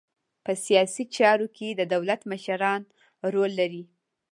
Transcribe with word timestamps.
په 0.43 0.51
سیاسي 0.65 1.03
چارو 1.15 1.47
کې 1.55 1.67
د 1.75 1.81
دولت 1.93 2.21
مشران 2.31 2.81
رول 3.33 3.51
لري 3.59 3.83